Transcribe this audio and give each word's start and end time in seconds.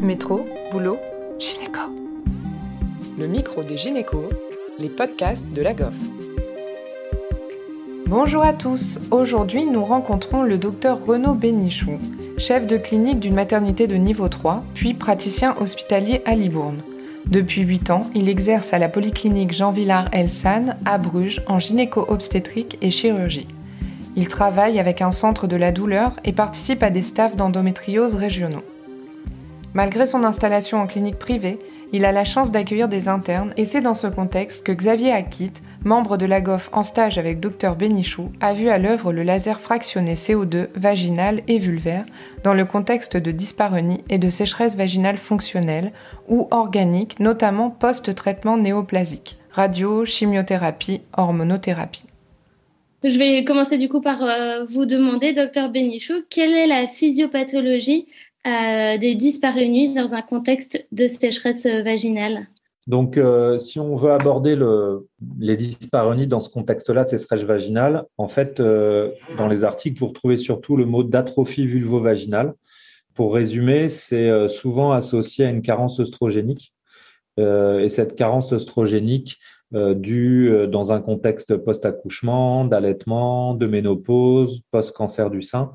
Métro, 0.00 0.46
boulot, 0.70 0.98
gynéco. 1.38 1.80
Le 3.18 3.26
micro 3.26 3.62
des 3.62 3.78
gynécos, 3.78 4.28
les 4.78 4.90
podcasts 4.90 5.46
de 5.54 5.62
la 5.62 5.72
GOF. 5.72 5.96
Bonjour 8.06 8.42
à 8.42 8.52
tous. 8.52 9.00
Aujourd'hui, 9.10 9.64
nous 9.64 9.82
rencontrons 9.82 10.42
le 10.42 10.58
docteur 10.58 11.04
Renaud 11.04 11.32
Bénichou, 11.32 11.98
chef 12.36 12.66
de 12.66 12.76
clinique 12.76 13.20
d'une 13.20 13.34
maternité 13.34 13.86
de 13.86 13.96
niveau 13.96 14.28
3, 14.28 14.62
puis 14.74 14.92
praticien 14.92 15.56
hospitalier 15.60 16.20
à 16.26 16.34
Libourne. 16.34 16.82
Depuis 17.24 17.62
8 17.62 17.90
ans, 17.90 18.10
il 18.14 18.28
exerce 18.28 18.74
à 18.74 18.78
la 18.78 18.90
polyclinique 18.90 19.54
Jean 19.54 19.72
Villard 19.72 20.10
Elsan 20.12 20.76
à 20.84 20.98
Bruges 20.98 21.42
en 21.46 21.58
gynéco-obstétrique 21.58 22.76
et 22.82 22.90
chirurgie. 22.90 23.48
Il 24.14 24.28
travaille 24.28 24.78
avec 24.78 25.00
un 25.00 25.10
centre 25.10 25.46
de 25.46 25.56
la 25.56 25.72
douleur 25.72 26.12
et 26.24 26.32
participe 26.32 26.82
à 26.82 26.90
des 26.90 27.02
staffs 27.02 27.36
d'endométriose 27.36 28.14
régionaux. 28.14 28.62
Malgré 29.76 30.06
son 30.06 30.24
installation 30.24 30.78
en 30.78 30.86
clinique 30.86 31.18
privée, 31.18 31.58
il 31.92 32.06
a 32.06 32.10
la 32.10 32.24
chance 32.24 32.50
d'accueillir 32.50 32.88
des 32.88 33.08
internes 33.08 33.52
et 33.58 33.66
c'est 33.66 33.82
dans 33.82 33.92
ce 33.92 34.06
contexte 34.06 34.64
que 34.64 34.72
Xavier 34.72 35.12
Akit, 35.12 35.52
membre 35.84 36.16
de 36.16 36.24
la 36.24 36.40
GOF 36.40 36.70
en 36.72 36.82
stage 36.82 37.18
avec 37.18 37.40
Dr 37.40 37.76
Bénichou, 37.76 38.32
a 38.40 38.54
vu 38.54 38.70
à 38.70 38.78
l'œuvre 38.78 39.12
le 39.12 39.22
laser 39.22 39.60
fractionné 39.60 40.14
CO2 40.14 40.68
vaginal 40.76 41.42
et 41.46 41.58
vulvaire 41.58 42.06
dans 42.42 42.54
le 42.54 42.64
contexte 42.64 43.18
de 43.18 43.30
dyspareunie 43.32 44.00
et 44.08 44.16
de 44.16 44.30
sécheresse 44.30 44.78
vaginale 44.78 45.18
fonctionnelle 45.18 45.92
ou 46.26 46.48
organique, 46.52 47.20
notamment 47.20 47.68
post-traitement 47.68 48.56
néoplasique, 48.56 49.36
radio, 49.50 50.06
chimiothérapie, 50.06 51.02
hormonothérapie. 51.14 52.06
Je 53.04 53.18
vais 53.18 53.44
commencer 53.44 53.76
du 53.76 53.90
coup 53.90 54.00
par 54.00 54.22
euh, 54.22 54.64
vous 54.64 54.86
demander, 54.86 55.34
docteur 55.34 55.68
Bénichou, 55.68 56.14
quelle 56.30 56.54
est 56.54 56.66
la 56.66 56.88
physiopathologie 56.88 58.06
des 58.46 59.14
dyspareunies 59.16 59.94
dans 59.94 60.14
un 60.14 60.22
contexte 60.22 60.86
de 60.92 61.08
sécheresse 61.08 61.66
vaginale 61.66 62.46
donc, 62.86 63.16
euh, 63.16 63.58
si 63.58 63.80
on 63.80 63.96
veut 63.96 64.12
aborder 64.12 64.54
le, 64.54 65.08
les 65.40 65.56
dyspareunies 65.56 66.28
dans 66.28 66.40
ce 66.40 66.48
contexte-là 66.48 67.04
de 67.04 67.10
sécheresse 67.10 67.42
vaginale, 67.42 68.04
en 68.16 68.28
fait, 68.28 68.60
euh, 68.60 69.10
dans 69.36 69.48
les 69.48 69.64
articles, 69.64 69.98
vous 69.98 70.06
retrouvez 70.06 70.36
surtout 70.36 70.76
le 70.76 70.86
mot 70.86 71.02
d'atrophie 71.02 71.66
vulvo-vaginale. 71.66 72.54
Pour 73.14 73.34
résumer, 73.34 73.88
c'est 73.88 74.30
euh, 74.30 74.48
souvent 74.48 74.92
associé 74.92 75.46
à 75.46 75.50
une 75.50 75.62
carence 75.62 75.98
œstrogénique. 75.98 76.72
et 77.38 77.88
cette 77.90 78.16
carence 78.16 78.52
œstrogénique, 78.52 79.38
due 79.72 80.66
dans 80.68 80.92
un 80.92 81.02
contexte 81.02 81.54
post-accouchement, 81.56 82.64
d'allaitement, 82.64 83.52
de 83.52 83.66
ménopause, 83.66 84.62
post-cancer 84.70 85.28
du 85.28 85.42
sein, 85.42 85.72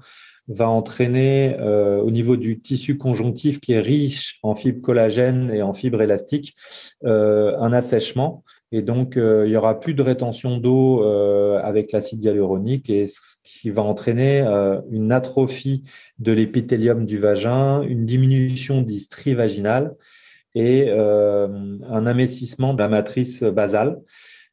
va 0.51 0.69
entraîner 0.69 1.55
euh, 1.59 2.01
au 2.01 2.11
niveau 2.11 2.35
du 2.35 2.59
tissu 2.59 2.97
conjonctif 2.97 3.59
qui 3.59 3.73
est 3.73 3.79
riche 3.79 4.39
en 4.43 4.55
fibres 4.55 4.81
collagène 4.81 5.51
et 5.53 5.61
en 5.61 5.73
fibres 5.73 6.01
élastiques 6.01 6.55
euh, 7.03 7.57
un 7.59 7.73
assèchement 7.73 8.43
et 8.71 8.81
donc 8.81 9.17
euh, 9.17 9.45
il 9.47 9.51
y 9.51 9.57
aura 9.57 9.79
plus 9.79 9.93
de 9.93 10.01
rétention 10.01 10.57
d'eau 10.57 11.03
avec 11.03 11.91
l'acide 11.91 12.23
hyaluronique 12.23 12.89
et 12.89 13.07
ce 13.07 13.19
qui 13.43 13.69
va 13.69 13.81
entraîner 13.81 14.41
une 14.89 15.11
atrophie 15.11 15.83
de 16.19 16.31
l'épithélium 16.31 17.05
du 17.05 17.17
vagin, 17.17 17.81
une 17.81 18.05
diminution 18.05 18.81
d'hystrie 18.81 19.33
vaginale 19.33 19.95
et 20.55 20.89
un 20.91 22.05
amincissement 22.05 22.73
de 22.73 22.79
la 22.79 22.87
matrice 22.87 23.43
basale. 23.43 23.99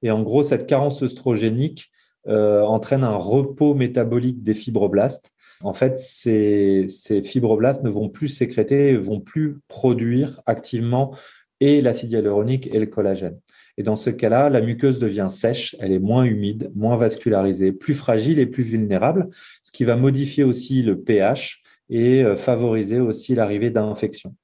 Et 0.03 0.11
en 0.11 0.23
gros, 0.23 0.43
cette 0.43 0.67
carence 0.67 1.03
œstrogénique 1.03 1.91
entraîne 2.27 3.05
un 3.05 3.17
repos 3.17 3.75
métabolique 3.75 4.43
des 4.43 4.55
fibroblastes 4.55 5.33
en 5.63 5.73
fait, 5.73 5.99
ces, 5.99 6.87
fibroblastes 7.25 7.83
ne 7.83 7.91
vont 7.91 8.09
plus 8.09 8.29
sécréter, 8.29 8.97
vont 8.97 9.21
plus 9.21 9.59
produire 9.69 10.41
activement 10.47 11.17
et 11.61 11.81
l'acide 11.81 12.13
hyaluronique 12.13 12.69
et 12.73 12.79
le 12.79 12.87
collagène. 12.87 13.41
Et 13.77 13.83
dans 13.83 13.97
ce 13.97 14.11
cas-là, 14.11 14.51
la 14.51 14.61
muqueuse 14.61 14.99
devient 14.99 15.29
sèche, 15.31 15.77
elle 15.81 15.93
est 15.93 15.99
moins 15.99 16.25
humide, 16.25 16.71
moins 16.75 16.97
vascularisée, 16.97 17.73
plus 17.73 17.95
fragile 17.95 18.39
et 18.39 18.47
plus 18.47 18.63
vulnérable, 18.63 19.29
ce 19.63 19.73
qui 19.73 19.85
va 19.85 19.97
modifier 19.97 20.45
aussi 20.45 20.83
le 20.83 21.01
pH 21.01 21.63
et 21.91 22.23
euh, 22.23 22.37
favoriser 22.37 23.01
aussi 23.01 23.35
l'arrivée 23.35 23.71
d'infections. 23.71 24.35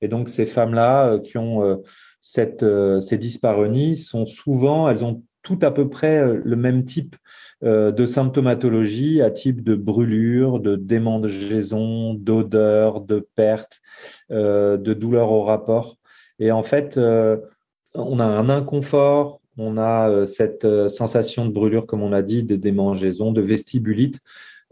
Et 0.00 0.08
donc 0.08 0.28
ces 0.28 0.46
femmes-là 0.46 1.06
euh, 1.06 1.20
qui 1.20 1.38
ont 1.38 1.64
euh, 1.64 1.76
cette, 2.20 2.64
ces 3.00 3.18
dyspareunies 3.18 3.96
sont 3.96 4.26
souvent, 4.26 4.88
elles 4.88 5.04
ont 5.04 5.24
tout 5.42 5.58
à 5.62 5.70
peu 5.70 5.88
près 5.88 6.18
euh, 6.18 6.40
le 6.44 6.56
même 6.56 6.84
type 6.84 7.16
euh, 7.64 7.90
de 7.90 8.06
symptomatologie, 8.06 9.22
à 9.22 9.30
type 9.30 9.62
de 9.62 9.74
brûlure, 9.74 10.60
de 10.60 10.76
démangeaison, 10.76 12.14
d'odeur, 12.14 13.00
de 13.00 13.26
perte, 13.34 13.80
euh, 14.30 14.76
de 14.76 14.94
douleur 14.94 15.30
au 15.30 15.42
rapport. 15.42 15.96
Et 16.38 16.50
en 16.50 16.62
fait, 16.62 16.98
on 17.94 18.18
a 18.18 18.24
un 18.24 18.48
inconfort, 18.48 19.40
on 19.58 19.78
a 19.78 20.26
cette 20.26 20.66
sensation 20.88 21.46
de 21.46 21.52
brûlure, 21.52 21.86
comme 21.86 22.02
on 22.02 22.12
a 22.12 22.22
dit, 22.22 22.42
de 22.42 22.56
démangeaison, 22.56 23.30
de 23.30 23.42
vestibulite. 23.42 24.18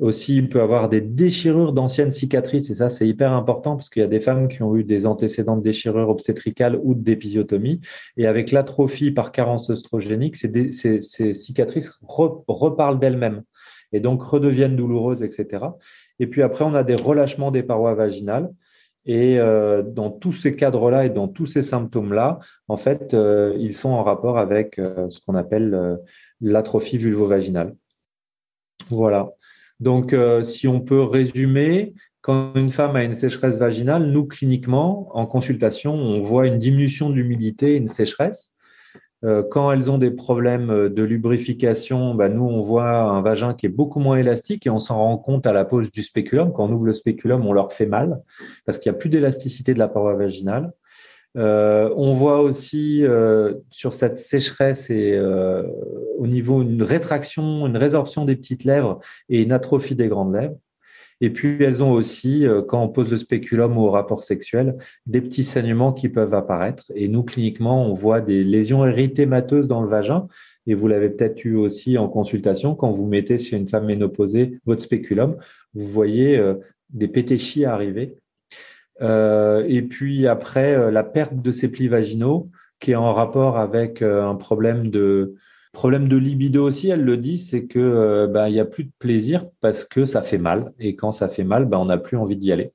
Aussi, 0.01 0.37
il 0.37 0.49
peut 0.49 0.63
avoir 0.63 0.89
des 0.89 1.03
déchirures 1.03 1.75
d'anciennes 1.75 2.11
cicatrices, 2.11 2.71
et 2.71 2.75
ça, 2.75 2.89
c'est 2.89 3.07
hyper 3.07 3.33
important 3.33 3.77
parce 3.77 3.91
qu'il 3.91 4.01
y 4.01 4.05
a 4.05 4.09
des 4.09 4.21
femmes 4.21 4.49
qui 4.49 4.63
ont 4.63 4.75
eu 4.75 4.83
des 4.83 5.05
antécédents 5.05 5.59
de 5.59 5.63
déchirures 5.63 6.09
obstétricales 6.09 6.81
ou 6.83 6.95
d'épisiotomie. 6.95 7.83
Et 8.17 8.27
avec 8.27 8.51
l'atrophie 8.51 9.11
par 9.11 9.31
carence 9.31 9.69
œstrogénique, 9.69 10.37
ces, 10.37 11.03
cicatrices 11.35 11.99
reparlent 12.03 12.99
d'elles-mêmes 12.99 13.43
et 13.93 14.01
donc 14.01 14.23
redeviennent 14.23 14.75
douloureuses, 14.75 15.23
etc. 15.23 15.67
Et 16.19 16.27
puis 16.27 16.41
après, 16.43 16.65
on 16.65 16.75
a 16.75 16.83
des 16.83 16.95
relâchements 16.95 17.51
des 17.51 17.63
parois 17.63 17.95
vaginales. 17.95 18.51
Et 19.05 19.39
euh, 19.39 19.83
dans 19.83 20.11
tous 20.11 20.33
ces 20.33 20.57
cadres-là 20.57 21.05
et 21.07 21.11
dans 21.11 21.29
tous 21.29 21.47
ces 21.47 21.63
symptômes-là, 21.63 22.39
en 22.69 22.77
fait, 22.79 23.13
euh, 23.13 23.55
ils 23.59 23.75
sont 23.75 23.91
en 23.91 24.03
rapport 24.03 24.39
avec 24.39 24.79
euh, 24.79 25.11
ce 25.11 25.21
qu'on 25.21 25.35
appelle 25.35 25.99
l'atrophie 26.41 26.99
vulvovaginale. 26.99 27.75
Voilà. 28.89 29.31
Donc, 29.81 30.13
euh, 30.13 30.45
si 30.45 30.69
on 30.69 30.81
peut 30.81 31.03
résumer, 31.03 31.95
quand 32.21 32.53
une 32.55 32.71
femme 32.71 32.97
a 32.97 33.03
une 33.03 33.15
sécheresse 33.15 33.57
vaginale, 33.57 34.07
nous, 34.07 34.27
cliniquement, 34.27 35.09
en 35.17 35.27
consultation, 35.27 35.95
on 35.95 36.23
voit 36.23 36.47
une 36.47 36.59
diminution 36.59 37.09
d'humidité, 37.09 37.77
une 37.77 37.89
sécheresse. 37.89 38.53
Euh, 39.23 39.43
quand 39.51 39.71
elles 39.73 39.91
ont 39.91 39.99
des 39.99 40.11
problèmes 40.11 40.89
de 40.89 41.03
lubrification, 41.03 42.15
bah, 42.15 42.29
nous, 42.29 42.45
on 42.45 42.61
voit 42.61 42.91
un 42.91 43.23
vagin 43.23 43.55
qui 43.55 43.67
est 43.67 43.71
beaucoup 43.71 44.01
moins 44.01 44.17
élastique 44.17 44.67
et 44.67 44.71
on 44.71 44.79
s'en 44.79 44.99
rend 44.99 45.17
compte 45.17 45.47
à 45.47 45.53
la 45.53 45.65
pose 45.65 45.91
du 45.91 46.03
spéculum. 46.03 46.53
Quand 46.53 46.67
on 46.67 46.73
ouvre 46.73 46.87
le 46.87 46.95
spéculum, 46.95 47.47
on 47.47 47.53
leur 47.53 47.73
fait 47.73 47.87
mal 47.87 48.21
parce 48.67 48.79
qu'il 48.79 48.93
n'y 48.93 48.97
a 48.97 48.99
plus 48.99 49.11
d'élasticité 49.11 49.73
de 49.75 49.79
la 49.79 49.89
paroi 49.89 50.15
vaginale. 50.15 50.73
Euh, 51.37 51.93
on 51.97 52.13
voit 52.13 52.41
aussi 52.41 53.05
sur 53.71 53.95
cette 53.95 54.17
sécheresse 54.17 54.91
et 54.91 55.19
au 56.21 56.27
niveau 56.27 56.63
une 56.63 56.83
rétraction, 56.83 57.67
une 57.67 57.77
résorption 57.77 58.25
des 58.25 58.37
petites 58.37 58.65
lèvres 58.65 59.01
et 59.29 59.43
une 59.43 59.53
atrophie 59.53 59.95
des 59.95 60.09
grandes 60.09 60.35
lèvres. 60.35 60.57
Et 61.23 61.31
puis 61.31 61.63
elles 61.63 61.83
ont 61.83 61.93
aussi, 61.93 62.47
quand 62.67 62.83
on 62.83 62.89
pose 62.89 63.11
le 63.11 63.19
spéculum 63.19 63.77
au 63.77 63.91
rapport 63.91 64.23
sexuel, 64.23 64.79
des 65.05 65.21
petits 65.21 65.45
saignements 65.45 65.93
qui 65.93 66.09
peuvent 66.09 66.33
apparaître. 66.33 66.91
Et 66.95 67.09
nous, 67.09 67.23
cliniquement, 67.25 67.85
on 67.87 67.93
voit 67.93 68.23
des 68.23 68.43
lésions 68.43 68.87
érythémateuses 68.87 69.67
dans 69.67 69.83
le 69.83 69.89
vagin. 69.89 70.29
Et 70.67 70.73
vous 70.73 70.89
l'avez 70.89 71.11
peut-être 71.11 71.45
eu 71.45 71.57
aussi 71.57 71.99
en 71.99 72.09
consultation, 72.09 72.75
quand 72.75 72.93
vous 72.93 73.07
mettez 73.07 73.37
sur 73.37 73.59
une 73.59 73.69
femme 73.69 73.85
ménopausée 73.85 74.61
votre 74.65 74.81
spéculum, 74.81 75.37
vous 75.75 75.87
voyez 75.87 76.43
des 76.89 77.09
pétéchis 77.09 77.67
arriver 77.67 78.17
euh, 79.03 79.65
et 79.67 79.83
puis 79.83 80.27
après, 80.27 80.75
euh, 80.75 80.91
la 80.91 81.05
perte 81.05 81.35
de 81.35 81.53
ces 81.53 81.69
plis 81.69 81.89
vaginaux, 81.89 82.51
qui 82.81 82.93
est 82.93 82.97
en 82.97 83.13
rapport 83.13 83.59
avec 83.59 84.03
euh, 84.03 84.27
un 84.27 84.35
problème 84.35 84.91
de 84.91 85.35
problème 85.73 86.09
de 86.09 86.17
libido 86.17 86.67
aussi. 86.67 86.89
Elle 86.89 87.05
le 87.05 87.17
dit, 87.17 87.39
c'est 87.39 87.67
que 87.67 88.27
ben, 88.27 88.49
il 88.49 88.59
a 88.59 88.65
plus 88.65 88.85
de 88.85 88.93
plaisir 88.99 89.47
parce 89.61 89.85
que 89.85 90.05
ça 90.07 90.23
fait 90.23 90.39
mal. 90.39 90.73
Et 90.79 90.97
quand 90.97 91.13
ça 91.13 91.29
fait 91.29 91.45
mal, 91.45 91.67
ben, 91.67 91.79
on 91.79 91.87
n'a 91.87 91.99
plus 91.99 92.17
envie 92.17 92.37
d'y 92.37 92.53
aller. 92.53 92.73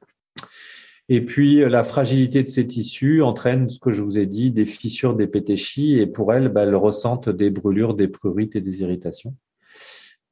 Et 1.07 1.21
puis, 1.21 1.59
la 1.59 1.83
fragilité 1.83 2.43
de 2.43 2.49
ces 2.49 2.65
tissus 2.65 3.21
entraîne, 3.21 3.69
ce 3.69 3.79
que 3.79 3.91
je 3.91 4.01
vous 4.01 4.17
ai 4.17 4.25
dit, 4.25 4.49
des 4.49 4.65
fissures, 4.65 5.15
des 5.15 5.27
pétéchis. 5.27 5.99
Et 5.99 6.07
pour 6.07 6.33
elle, 6.33 6.49
ben, 6.49 6.67
elle 6.67 6.75
ressentent 6.75 7.29
des 7.29 7.49
brûlures, 7.49 7.93
des 7.93 8.07
prurites 8.07 8.55
et 8.55 8.61
des 8.61 8.81
irritations. 8.81 9.35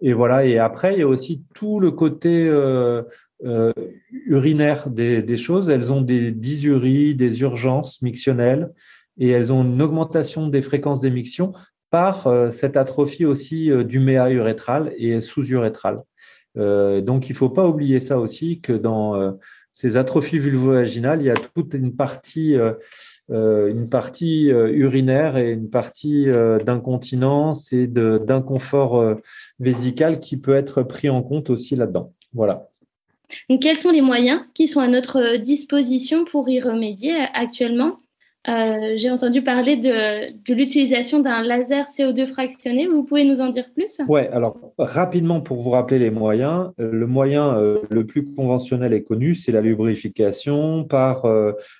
Et 0.01 0.13
voilà. 0.13 0.45
Et 0.45 0.57
après, 0.57 0.94
il 0.94 1.00
y 1.00 1.04
a 1.04 1.07
aussi 1.07 1.44
tout 1.54 1.80
le 1.80 1.92
côté 1.92 2.50
euh, 3.45 3.74
urinaires 4.25 4.89
des, 4.89 5.38
choses. 5.38 5.69
Elles 5.69 5.92
ont 5.92 6.01
des 6.01 6.31
dysuries, 6.31 7.13
des 7.13 7.42
urgences 7.42 8.01
mictionnelles 8.01 8.71
et 9.18 9.30
elles 9.30 9.51
ont 9.51 9.63
une 9.63 9.81
augmentation 9.81 10.48
des 10.48 10.62
fréquences 10.62 11.01
d'émission 11.01 11.51
par 11.94 12.25
euh, 12.25 12.50
cette 12.50 12.75
atrophie 12.75 13.24
aussi 13.24 13.69
euh, 13.69 13.84
du 13.84 14.00
méa 14.00 14.28
urétral 14.31 14.95
et 14.98 15.22
sous-urétral. 15.22 16.01
donc, 16.56 17.30
il 17.30 17.34
ne 17.34 17.38
faut 17.38 17.51
pas 17.51 17.68
oublier 17.68 18.00
ça 18.00 18.18
aussi, 18.18 18.62
que 18.62 18.74
dans 18.74 19.38
ces 19.74 19.98
atrophies 19.98 20.40
vulvovaginales, 20.40 21.22
il 21.22 21.25
y 21.25 21.30
a 21.31 21.42
toute 21.56 21.74
une 21.74 21.95
partie, 21.95 22.56
une 23.30 23.90
partie 23.90 24.50
urinaire 24.86 25.36
et 25.38 25.51
une 25.51 25.72
partie 25.72 26.28
d'incontinence 26.63 27.74
et 27.74 27.88
d'inconfort 27.88 29.16
vésical 29.60 30.19
qui 30.19 30.38
peut 30.38 30.56
être 30.56 30.84
pris 30.84 31.10
en 31.10 31.24
compte 31.24 31.50
aussi 31.50 31.75
là-dedans. 31.75 32.13
Voilà. 32.34 32.69
Quels 33.60 33.80
sont 33.80 33.92
les 33.92 34.01
moyens 34.01 34.42
qui 34.54 34.68
sont 34.68 34.81
à 34.81 34.88
notre 34.88 35.38
disposition 35.38 36.24
pour 36.24 36.50
y 36.50 36.62
remédier 36.62 37.16
actuellement? 37.34 37.98
Euh, 38.50 38.94
j'ai 38.98 39.10
entendu 39.10 39.42
parler 39.42 39.78
de, 39.78 40.54
l'utilisation 40.54 41.22
d'un 41.22 41.42
laser 41.44 41.86
CO2 41.98 42.28
fractionné. 42.28 42.88
Vous 42.88 43.04
pouvez 43.04 43.24
nous 43.24 43.40
en 43.40 43.50
dire 43.50 43.66
plus? 43.74 43.98
Oui, 44.07 44.22
alors 44.31 44.57
rapidement 44.78 45.40
pour 45.40 45.62
vous 45.62 45.69
rappeler 45.69 45.98
les 45.98 46.12
moyens, 46.12 46.72
euh, 46.80 46.92
le 46.92 47.07
moyen 47.07 47.56
euh, 47.57 47.80
le 47.90 48.06
plus 48.06 48.25
conventionnel 48.25 48.94
et 48.94 49.04
connu, 49.04 49.34
c'est 49.34 49.54
la 49.54 49.62
lubrification 49.62 50.84
par 50.84 51.25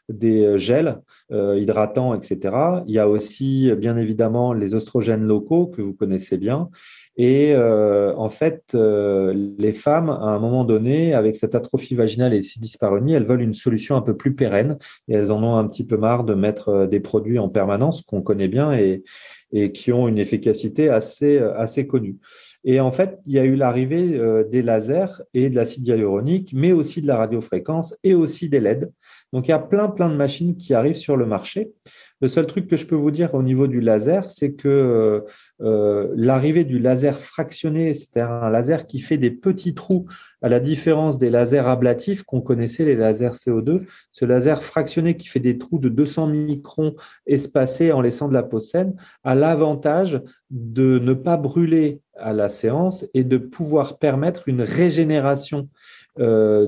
des 0.10 0.58
gels 0.58 1.00
hydratants, 1.32 2.14
etc. 2.14 2.56
Il 2.86 2.94
y 2.94 3.00
a 3.00 3.10
aussi 3.10 3.72
bien 3.78 3.98
évidemment 3.98 4.54
les 4.54 4.74
oestrogènes 4.74 5.24
locaux 5.24 5.68
que 5.68 5.82
vous 5.82 5.94
connaissez 5.94 6.38
bien. 6.38 6.70
Et 7.16 7.54
euh, 7.54 8.16
en 8.16 8.30
fait, 8.30 8.64
euh, 8.74 9.34
les 9.58 9.72
femmes, 9.72 10.10
à 10.10 10.30
un 10.30 10.40
moment 10.40 10.64
donné, 10.64 11.14
avec 11.14 11.36
cette 11.36 11.54
atrophie 11.54 11.94
vaginale 11.94 12.34
et 12.34 12.42
ces 12.42 12.60
dysparonies, 12.60 13.14
elles 13.14 13.26
veulent 13.26 13.42
une 13.42 13.54
solution 13.54 13.96
un 13.96 14.02
peu 14.02 14.18
plus 14.18 14.34
pérenne 14.34 14.78
et 15.08 15.14
elles 15.14 15.32
en 15.32 15.44
ont 15.44 15.56
un 15.58 15.68
petit 15.68 15.86
peu 15.86 15.96
marre 15.96 16.24
de 16.24 16.34
mettre 16.34 16.70
euh, 16.70 16.88
des 16.88 17.00
produits 17.00 17.38
en 17.38 17.50
permanence 17.50 18.02
qu'on 18.02 18.24
connaît 18.24 18.48
bien 18.48 18.74
et, 18.74 19.04
et 19.52 19.72
qui 19.72 19.92
ont 19.92 20.08
une 20.08 20.18
efficacité 20.18 20.90
assez, 20.90 21.38
assez 21.38 21.86
connue. 21.86 22.18
Et 22.64 22.80
en 22.80 22.92
fait, 22.92 23.20
il 23.28 23.34
y 23.34 23.40
a 23.40 23.44
eu 23.44 23.56
l'arrivée 23.56 24.18
des 24.50 24.62
lasers 24.62 25.22
et 25.34 25.50
de 25.50 25.56
l'acide 25.56 25.86
hyaluronique, 25.86 26.54
mais 26.56 26.72
aussi 26.72 27.02
de 27.02 27.08
la 27.08 27.18
radiofréquence 27.18 27.96
et 28.06 28.16
aussi 28.16 28.48
des 28.48 28.62
LED. 28.62 28.90
Donc, 29.34 29.48
il 29.48 29.52
y 29.52 29.54
a 29.54 29.60
plein, 29.60 29.90
plein 29.90 30.10
de 30.10 30.16
machines 30.16 30.56
qui 30.56 30.74
arrivent 30.74 30.96
sur 30.96 31.18
le 31.18 31.26
marché. 31.26 31.74
Le 32.22 32.30
seul 32.30 32.48
truc 32.48 32.68
que 32.68 32.78
je 32.78 32.88
peux 32.88 32.96
vous 32.96 33.12
dire 33.12 33.34
au 33.34 33.44
niveau 33.44 33.68
du 33.68 33.82
laser, 33.82 34.32
c'est 34.32 34.54
que 34.54 35.26
euh, 35.64 36.12
l'arrivée 36.16 36.66
du 36.66 36.78
laser 36.78 37.20
fractionné, 37.20 37.94
c'est-à-dire 37.94 38.32
un 38.32 38.50
laser 38.50 38.86
qui 38.86 39.00
fait 39.00 39.18
des 39.18 39.32
petits 39.32 39.74
trous, 39.74 40.06
à 40.42 40.50
la 40.50 40.60
différence 40.60 41.18
des 41.18 41.30
lasers 41.30 41.68
ablatifs 41.68 42.24
qu'on 42.24 42.42
connaissait, 42.42 42.84
les 42.84 42.96
lasers 42.96 43.36
CO2, 43.36 43.88
ce 44.12 44.26
laser 44.26 44.62
fractionné 44.62 45.16
qui 45.16 45.28
fait 45.28 45.40
des 45.40 45.58
trous 45.58 45.80
de 45.80 45.90
200 45.90 46.28
microns 46.28 46.96
espacés 47.26 47.92
en 47.92 48.02
laissant 48.02 48.28
de 48.28 48.34
la 48.34 48.44
peau 48.44 48.60
saine, 48.60 48.96
a 49.24 49.36
l'avantage 49.36 50.22
de 50.50 51.00
ne 51.00 51.14
pas 51.14 51.38
brûler 51.38 52.02
à 52.16 52.34
la 52.34 52.50
séance 52.50 53.06
et 53.14 53.24
de 53.24 53.38
pouvoir 53.38 53.98
permettre 53.98 54.50
une 54.50 54.62
régénération 54.62 55.70
euh, 56.20 56.68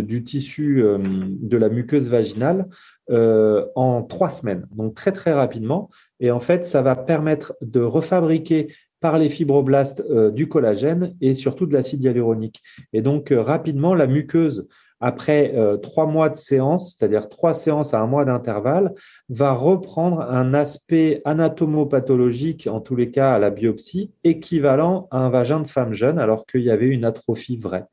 du 0.00 0.24
tissu 0.24 0.82
de 0.82 1.56
la 1.56 1.68
muqueuse 1.68 2.08
vaginale 2.08 2.66
euh, 3.10 3.66
en 3.74 4.04
trois 4.04 4.28
semaines, 4.28 4.68
donc 4.70 4.94
très 4.94 5.10
très 5.10 5.32
rapidement. 5.32 5.90
Et 6.20 6.30
en 6.30 6.38
fait, 6.38 6.64
ça 6.64 6.80
va 6.80 6.94
permettre 6.94 7.54
de 7.60 7.80
refabriquer 7.80 8.72
par 9.00 9.18
les 9.18 9.28
fibroblastes 9.28 10.04
euh, 10.10 10.30
du 10.30 10.48
collagène 10.48 11.16
et 11.20 11.34
surtout 11.34 11.66
de 11.66 11.72
l'acide 11.72 12.04
hyaluronique. 12.04 12.62
Et 12.92 13.02
donc 13.02 13.32
euh, 13.32 13.42
rapidement, 13.42 13.94
la 13.94 14.06
muqueuse 14.06 14.68
après 15.00 15.54
euh, 15.54 15.78
trois 15.78 16.06
mois 16.06 16.28
de 16.28 16.36
séance, 16.36 16.94
c'est-à-dire 16.96 17.28
trois 17.28 17.54
séances 17.54 17.94
à 17.94 18.00
un 18.00 18.06
mois 18.06 18.24
d'intervalle, 18.24 18.94
va 19.30 19.52
reprendre 19.52 20.20
un 20.20 20.52
aspect 20.52 21.22
anatomopathologique, 21.24 22.68
en 22.70 22.80
tous 22.80 22.96
les 22.96 23.10
cas 23.10 23.32
à 23.32 23.38
la 23.38 23.50
biopsie, 23.50 24.12
équivalent 24.24 25.08
à 25.10 25.18
un 25.18 25.30
vagin 25.30 25.60
de 25.60 25.66
femme 25.66 25.94
jeune, 25.94 26.18
alors 26.18 26.46
qu'il 26.46 26.62
y 26.62 26.70
avait 26.70 26.88
une 26.88 27.04
atrophie 27.04 27.56
vraie. 27.56 27.86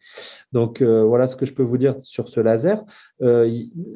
Donc 0.51 0.81
euh, 0.81 1.04
voilà 1.04 1.27
ce 1.27 1.36
que 1.36 1.45
je 1.45 1.54
peux 1.54 1.63
vous 1.63 1.77
dire 1.77 1.95
sur 2.01 2.27
ce 2.27 2.39
laser. 2.42 2.83
Euh, 3.21 3.50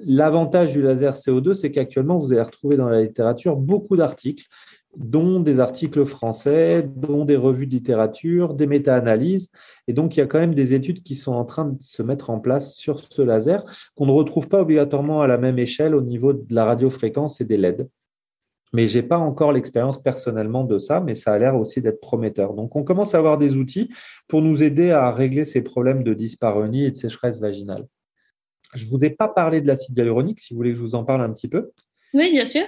l'avantage 0.05 0.71
du 0.71 0.81
laser 0.81 1.15
CO2, 1.15 1.53
c'est 1.53 1.71
qu'actuellement, 1.71 2.17
vous 2.17 2.31
allez 2.31 2.41
retrouver 2.41 2.77
dans 2.77 2.89
la 2.89 3.01
littérature 3.01 3.57
beaucoup 3.57 3.97
d'articles 3.97 4.45
dont 4.97 5.39
des 5.39 5.59
articles 5.59 6.05
français, 6.05 6.83
dont 6.83 7.25
des 7.25 7.35
revues 7.35 7.65
de 7.65 7.71
littérature, 7.71 8.53
des 8.53 8.67
méta-analyses. 8.67 9.49
Et 9.87 9.93
donc, 9.93 10.15
il 10.15 10.19
y 10.19 10.23
a 10.23 10.25
quand 10.25 10.39
même 10.39 10.55
des 10.55 10.73
études 10.73 11.03
qui 11.03 11.15
sont 11.15 11.31
en 11.31 11.45
train 11.45 11.65
de 11.65 11.77
se 11.81 12.03
mettre 12.03 12.29
en 12.29 12.39
place 12.39 12.75
sur 12.75 12.99
ce 12.99 13.21
laser 13.21 13.63
qu'on 13.95 14.05
ne 14.05 14.11
retrouve 14.11 14.49
pas 14.49 14.61
obligatoirement 14.61 15.21
à 15.21 15.27
la 15.27 15.37
même 15.37 15.59
échelle 15.59 15.95
au 15.95 16.01
niveau 16.01 16.33
de 16.33 16.53
la 16.53 16.65
radiofréquence 16.65 17.41
et 17.41 17.45
des 17.45 17.57
LED. 17.57 17.87
Mais 18.73 18.87
je 18.87 18.99
n'ai 18.99 19.03
pas 19.03 19.17
encore 19.17 19.51
l'expérience 19.51 20.01
personnellement 20.01 20.63
de 20.63 20.79
ça, 20.79 21.01
mais 21.01 21.15
ça 21.15 21.33
a 21.33 21.39
l'air 21.39 21.55
aussi 21.55 21.81
d'être 21.81 21.99
prometteur. 21.99 22.53
Donc, 22.53 22.75
on 22.75 22.83
commence 22.83 23.15
à 23.15 23.17
avoir 23.17 23.37
des 23.37 23.55
outils 23.55 23.89
pour 24.27 24.41
nous 24.41 24.63
aider 24.63 24.91
à 24.91 25.11
régler 25.11 25.45
ces 25.45 25.61
problèmes 25.61 26.03
de 26.03 26.13
dyspareunie 26.13 26.85
et 26.85 26.91
de 26.91 26.95
sécheresse 26.97 27.39
vaginale. 27.39 27.87
Je 28.73 28.85
ne 28.85 28.89
vous 28.89 29.03
ai 29.03 29.09
pas 29.09 29.27
parlé 29.27 29.59
de 29.59 29.67
l'acide 29.67 29.97
hyaluronique, 29.97 30.39
si 30.39 30.53
vous 30.53 30.57
voulez 30.57 30.71
que 30.71 30.77
je 30.77 30.81
vous 30.81 30.95
en 30.95 31.03
parle 31.03 31.21
un 31.21 31.31
petit 31.31 31.49
peu. 31.49 31.71
Oui, 32.13 32.31
bien 32.31 32.45
sûr. 32.45 32.65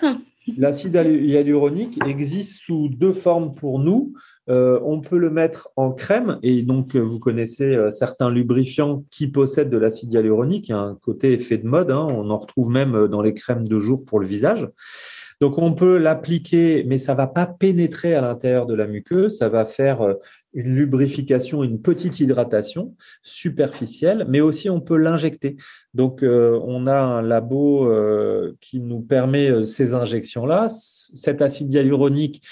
L'acide 0.58 0.96
hyaluronique 0.96 2.00
existe 2.06 2.60
sous 2.60 2.90
deux 2.90 3.14
formes 3.14 3.54
pour 3.54 3.80
nous. 3.80 4.14
Euh, 4.50 4.78
on 4.84 5.00
peut 5.00 5.18
le 5.18 5.30
mettre 5.30 5.70
en 5.78 5.92
crème 5.92 6.38
et 6.44 6.64
donc 6.64 6.96
euh, 6.96 7.00
vous 7.00 7.18
connaissez 7.18 7.64
euh, 7.64 7.92
certains 7.92 8.30
lubrifiants 8.30 9.06
qui 9.10 9.28
possèdent 9.28 9.70
de 9.70 9.78
l'acide 9.78 10.12
hyaluronique. 10.12 10.68
Il 10.68 10.72
y 10.72 10.76
a 10.76 10.80
un 10.80 10.96
côté 10.96 11.32
effet 11.32 11.58
de 11.58 11.66
mode. 11.66 11.92
Hein. 11.92 12.08
on 12.10 12.30
en 12.30 12.38
retrouve 12.38 12.70
même 12.70 13.08
dans 13.08 13.22
les 13.22 13.34
crèmes 13.34 13.66
de 13.66 13.80
jour 13.80 14.04
pour 14.04 14.20
le 14.20 14.28
visage. 14.28 14.68
Donc 15.40 15.58
on 15.58 15.74
peut 15.74 15.98
l'appliquer, 15.98 16.84
mais 16.86 16.98
ça 16.98 17.14
va 17.14 17.28
pas 17.28 17.46
pénétrer 17.46 18.14
à 18.14 18.22
l'intérieur 18.22 18.66
de 18.66 18.74
la 18.74 18.86
muqueuse. 18.86 19.38
Ça 19.38 19.48
va 19.48 19.66
faire 19.66 20.16
une 20.54 20.76
lubrification, 20.76 21.64
une 21.64 21.82
petite 21.82 22.20
hydratation 22.20 22.96
superficielle, 23.22 24.26
mais 24.30 24.42
aussi 24.42 24.70
on 24.70 24.82
peut 24.82 24.98
l'injecter. 24.98 25.58
Donc 25.94 26.24
euh, 26.24 26.60
on 26.64 26.88
a 26.88 26.98
un 26.98 27.22
labo 27.22 27.88
euh, 27.88 28.54
qui 28.62 28.80
nous 28.80 29.02
permet 29.02 29.50
euh, 29.50 29.66
ces 29.66 29.94
injections-là. 29.94 30.68
Cet 30.70 31.42
acide 31.42 31.74
hyaluronique 31.74 32.44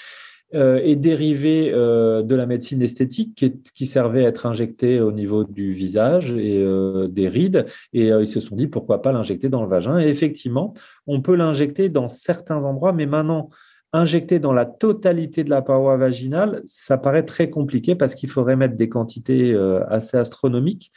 est 0.54 0.96
dérivé 0.96 1.70
de 1.70 2.34
la 2.34 2.44
médecine 2.44 2.82
esthétique 2.82 3.42
qui, 3.72 3.86
servait 3.86 4.26
à 4.26 4.28
être 4.28 4.44
injecté 4.44 5.00
au 5.00 5.10
niveau 5.10 5.44
du 5.44 5.72
visage 5.72 6.30
et 6.32 6.62
des 7.08 7.26
rides. 7.26 7.64
Et 7.94 8.08
ils 8.08 8.28
se 8.28 8.38
sont 8.38 8.54
dit 8.54 8.66
pourquoi 8.66 9.00
pas 9.00 9.12
l'injecter 9.12 9.48
dans 9.48 9.62
le 9.62 9.68
vagin. 9.70 9.98
Et 9.98 10.08
effectivement, 10.08 10.74
on 11.06 11.22
peut 11.22 11.36
l'injecter 11.36 11.88
dans 11.88 12.10
certains 12.10 12.66
endroits, 12.66 12.92
mais 12.92 13.06
maintenant 13.06 13.48
injecter 13.92 14.38
dans 14.38 14.52
la 14.52 14.64
totalité 14.64 15.44
de 15.44 15.50
la 15.50 15.60
paroi 15.60 15.96
vaginale, 15.96 16.62
ça 16.64 16.96
paraît 16.96 17.24
très 17.24 17.50
compliqué 17.50 17.94
parce 17.94 18.14
qu'il 18.14 18.30
faudrait 18.30 18.56
mettre 18.56 18.74
des 18.74 18.88
quantités 18.88 19.52
euh, 19.52 19.84
assez 19.88 20.16
astronomiques 20.16 20.92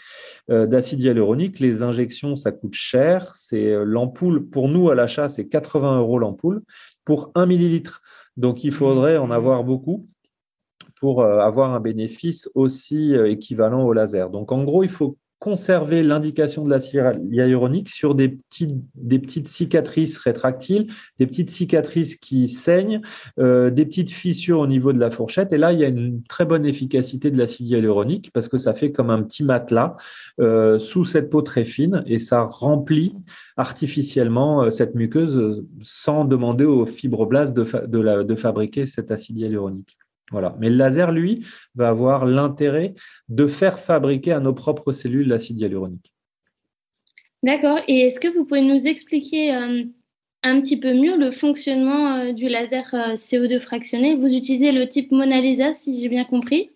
euh, 0.50 0.66
d'acide 0.66 1.02
hyaluronique. 1.02 1.60
Les 1.60 1.84
injections, 1.84 2.38
ça 2.38 2.52
coûte 2.52 2.74
cher. 2.74 3.36
C'est 3.36 3.72
euh, 3.72 3.84
l'ampoule, 3.84 4.50
pour 4.50 4.70
nous 4.70 4.90
à 4.90 4.96
l'achat, 4.96 5.28
c'est 5.28 5.48
80 5.48 6.00
euros 6.00 6.20
l'ampoule 6.20 6.62
pour 7.04 7.32
1 7.36 7.46
millilitre. 7.46 8.02
Donc 8.38 8.64
il 8.64 8.72
faudrait 8.72 9.18
en 9.18 9.30
avoir 9.30 9.64
beaucoup 9.64 10.08
pour 11.00 11.24
avoir 11.24 11.74
un 11.74 11.82
bénéfice 11.82 12.50
aussi 12.56 13.14
équivalent 13.14 13.84
au 13.84 13.92
laser. 13.92 14.30
Donc 14.30 14.52
en 14.52 14.64
gros, 14.64 14.82
il 14.82 14.90
faut 14.90 15.18
conserver 15.46 16.02
l'indication 16.02 16.66
de 16.66 16.72
l'acide 16.72 17.20
hyaluronique 17.30 17.90
sur 17.90 18.16
des 18.16 18.30
petites, 18.30 19.48
cicatrices 19.48 20.18
rétractiles, 20.18 20.88
des 21.20 21.28
petites 21.28 21.52
cicatrices 21.52 22.16
qui 22.16 22.50
saignent, 22.50 23.02
euh, 23.38 23.70
des 23.70 23.86
petites 23.86 24.10
fissures 24.10 24.58
au 24.58 24.66
niveau 24.66 24.92
de 24.92 25.00
la 25.00 25.12
fourchette. 25.12 25.54
Et 25.54 25.60
là, 25.60 25.72
il 25.72 25.78
y 25.78 25.86
a 25.86 25.88
une 25.88 26.24
très 26.24 26.46
bonne 26.46 26.66
efficacité 26.66 27.30
de 27.30 27.38
l'acide 27.38 27.68
hyaluronique 27.68 28.32
parce 28.34 28.48
que 28.48 28.58
ça 28.58 28.74
fait 28.74 28.92
comme 28.92 29.12
un 29.12 29.22
petit 29.22 29.44
matelas 29.44 29.96
euh, 30.42 30.80
sous 30.80 31.06
cette 31.06 31.30
peau 31.30 31.44
très 31.44 31.64
fine 31.64 32.04
et 32.08 32.18
ça 32.18 32.42
remplit 32.42 33.14
artificiellement 33.56 34.64
euh, 34.64 34.72
cette 34.72 34.96
muqueuse 34.96 35.64
sans 35.84 36.26
demander 36.26 36.66
aux 36.66 36.88
fibroblastes 36.88 37.54
de 37.54 38.36
fabriquer 38.36 38.88
cet 38.88 39.12
acide 39.12 39.38
hyaluronique. 39.38 40.00
Voilà. 40.32 40.56
Mais 40.60 40.70
le 40.70 40.76
laser, 40.76 41.12
lui, 41.12 41.46
va 41.76 41.90
avoir 41.90 42.26
l'intérêt 42.26 42.96
de 43.30 43.48
faire 43.48 43.80
fabriquer 43.80 44.32
à 44.32 44.40
nos 44.40 44.54
propres 44.54 44.92
cellules 44.92 45.28
l'acide 45.28 45.60
hyaluronique. 45.60 46.14
D'accord. 47.44 47.80
Et 47.88 48.00
est-ce 48.02 48.20
que 48.20 48.28
vous 48.28 48.46
pouvez 48.46 48.64
nous 48.64 48.88
expliquer 48.88 49.54
euh, 49.54 49.84
un 50.42 50.62
petit 50.62 50.80
peu 50.80 50.94
mieux 50.94 51.16
le 51.16 51.30
fonctionnement 51.30 52.16
euh, 52.16 52.34
du 52.34 52.50
laser 52.50 52.92
euh, 52.94 53.14
CO2 53.14 53.60
fractionné? 53.60 54.16
Vous 54.16 54.34
utilisez 54.34 54.72
le 54.72 54.90
type 54.90 55.12
Mona 55.12 55.40
Lisa, 55.42 55.74
si 55.74 56.02
j'ai 56.02 56.10
bien 56.10 56.26
compris? 56.26 56.72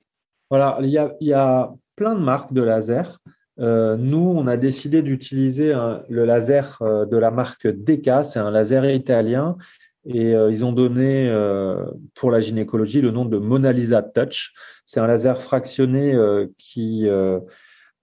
Voilà, 0.52 0.78
il 0.84 0.90
y 0.90 1.34
a, 1.34 1.74
plein 1.96 2.16
de 2.16 2.22
marques 2.22 2.54
de 2.54 2.62
laser. 2.62 3.20
nous, 3.58 4.34
on 4.38 4.48
a 4.48 4.56
décidé 4.56 5.02
d'utiliser 5.02 5.74
le 6.08 6.24
laser 6.24 6.80
de 6.82 7.18
la 7.18 7.30
marque 7.30 7.68
DK, 7.68 8.24
c'est 8.24 8.40
un 8.40 8.50
laser 8.50 8.90
italien 8.90 9.58
et 10.06 10.34
euh, 10.34 10.52
ils 10.52 10.64
ont 10.64 10.72
donné 10.72 11.28
euh, 11.30 11.86
pour 12.16 12.32
la 12.32 12.40
gynécologie 12.40 13.02
le 13.02 13.12
nom 13.12 13.26
de 13.26 13.38
Mona 13.38 13.72
Lisa 13.72 14.02
Touch. 14.02 14.54
C'est 14.86 15.00
un 15.00 15.08
laser 15.08 15.42
fractionné 15.42 16.14
euh, 16.14 16.48
qui 16.58 17.08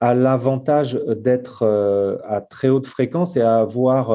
a 0.00 0.14
l'avantage 0.14 1.00
d'être 1.16 1.64
à 2.28 2.42
très 2.42 2.68
haute 2.68 2.86
fréquence 2.86 3.34
et 3.36 3.40
à 3.40 3.56
avoir 3.56 4.12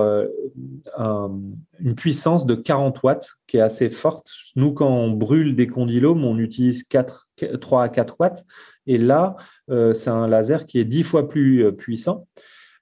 une 0.96 1.96
puissance 1.98 2.46
de 2.46 2.54
40 2.54 3.02
watts 3.02 3.32
qui 3.48 3.58
est 3.58 3.62
assez 3.62 3.90
forte. 3.90 4.32
Nous, 4.56 4.74
quand 4.74 4.88
on 4.88 5.10
brûle 5.10 5.56
des 5.56 5.66
condylomes, 5.66 6.24
on 6.24 6.38
utilise 6.38 6.84
4, 6.84 7.30
3 7.60 7.84
à 7.84 7.90
4 7.90 8.16
watts. 8.20 8.46
Et 8.86 9.00
là, 9.00 9.36
c'est 9.68 10.12
un 10.12 10.28
laser 10.28 10.68
qui 10.68 10.80
est 10.80 10.86
10 10.86 11.02
fois 11.02 11.28
plus 11.28 11.74
puissant. 11.76 12.28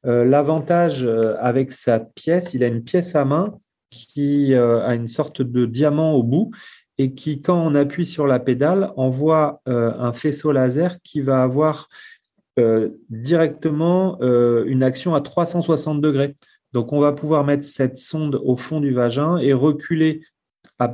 L'avantage 0.04 1.08
avec 1.40 1.72
sa 1.72 2.02
pièce, 2.02 2.54
il 2.54 2.66
a 2.66 2.68
une 2.68 2.84
pièce 2.84 3.16
à 3.16 3.24
main 3.24 3.58
qui 3.90 4.54
euh, 4.54 4.86
a 4.86 4.96
une 4.96 5.10
sorte 5.10 5.42
de 5.42 5.66
diamant 5.66 6.14
au 6.14 6.24
bout 6.24 6.52
et 6.98 7.14
qui, 7.14 7.42
quand 7.42 7.58
on 7.58 7.76
appuie 7.76 8.06
sur 8.06 8.28
la 8.28 8.40
pédale, 8.40 8.92
envoie 8.98 9.62
euh, 9.68 9.94
un 9.98 10.14
faisceau 10.14 10.52
laser 10.52 11.02
qui 11.02 11.22
va 11.22 11.44
avoir 11.44 11.90
directement 13.08 14.20
une 14.20 14.84
action 14.84 15.16
à 15.16 15.22
360 15.22 16.02
degrés. 16.02 16.36
Donc, 16.74 16.94
on 16.94 17.00
va 17.00 17.14
pouvoir 17.14 17.46
mettre 17.46 17.64
cette 17.64 17.98
sonde 17.98 18.40
au 18.44 18.58
fond 18.58 18.82
du 18.82 18.92
vagin 18.92 19.38
et 19.38 19.54
reculer. 19.54 20.22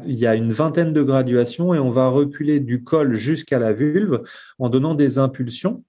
Il 0.06 0.16
y 0.16 0.26
a 0.26 0.36
une 0.36 0.52
vingtaine 0.52 0.94
de 0.94 1.02
graduations 1.02 1.74
et 1.74 1.80
on 1.80 1.90
va 1.90 2.08
reculer 2.08 2.60
du 2.60 2.84
col 2.84 3.16
jusqu'à 3.16 3.58
la 3.58 3.74
vulve 3.74 4.22
en 4.60 4.70
donnant 4.70 4.94
des 4.94 5.18
impulsions. 5.18 5.84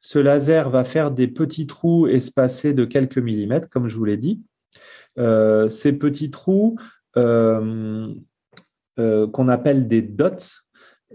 Ce 0.00 0.18
laser 0.18 0.68
va 0.68 0.84
faire 0.84 1.10
des 1.10 1.28
petits 1.28 1.66
trous 1.66 2.06
espacés 2.06 2.74
de 2.74 2.84
quelques 2.84 3.16
millimètres, 3.16 3.70
comme 3.70 3.88
je 3.88 3.96
vous 3.96 4.04
l'ai 4.04 4.18
dit. 4.18 4.42
Euh, 5.18 5.68
ces 5.68 5.92
petits 5.92 6.30
trous 6.30 6.76
euh, 7.16 8.12
euh, 8.98 9.28
qu'on 9.28 9.48
appelle 9.48 9.88
des 9.88 10.02
dots 10.02 10.28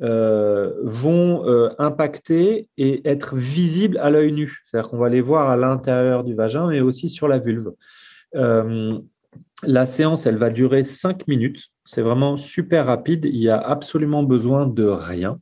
vont 0.01 1.43
impacter 1.77 2.69
et 2.77 3.07
être 3.09 3.35
visibles 3.35 3.97
à 3.97 4.09
l'œil 4.09 4.31
nu. 4.31 4.61
C'est-à-dire 4.63 4.89
qu'on 4.89 4.97
va 4.97 5.09
les 5.09 5.19
voir 5.19 5.49
à 5.49 5.57
l'intérieur 5.57 6.23
du 6.23 6.35
vagin, 6.35 6.67
mais 6.67 6.79
aussi 6.79 7.09
sur 7.09 7.27
la 7.27 7.37
vulve. 7.37 7.73
La 9.63 9.85
séance, 9.85 10.25
elle 10.25 10.37
va 10.37 10.51
durer 10.51 10.85
cinq 10.85 11.27
minutes. 11.27 11.65
C'est 11.83 12.01
vraiment 12.01 12.37
super 12.37 12.85
rapide. 12.85 13.25
Il 13.25 13.41
y 13.41 13.49
a 13.49 13.57
absolument 13.57 14.23
besoin 14.23 14.67
de 14.67 14.85
rien. 14.85 15.37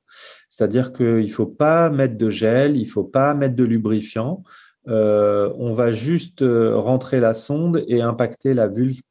C'est-à-dire 0.50 0.92
qu'il 0.92 1.26
ne 1.26 1.28
faut 1.28 1.46
pas 1.46 1.92
mettre 1.92 2.18
de 2.18 2.32
gel, 2.32 2.78
il 2.78 2.86
ne 2.86 2.90
faut 2.90 3.04
pas 3.04 3.36
mettre 3.36 3.56
de 3.56 3.64
lubrifiant. 3.64 4.44
Euh, 4.88 5.52
on 5.58 5.74
va 5.74 5.92
juste 5.92 6.42
euh, 6.42 6.78
rentrer 6.78 7.20
la 7.20 7.34
sonde 7.34 7.84
et 7.88 8.02
impacter 8.02 8.54
la 8.54 8.68
vulve 8.68 9.02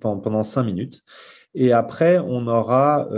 pendant 0.00 0.44
cinq 0.44 0.64
minutes. 0.64 1.02
Et 1.54 1.72
après, 1.72 2.18
on 2.18 2.46
aura 2.46 3.08